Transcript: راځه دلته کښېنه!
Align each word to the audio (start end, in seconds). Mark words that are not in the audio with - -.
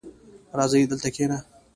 راځه 0.57 0.77
دلته 0.91 1.09
کښېنه! 1.15 1.37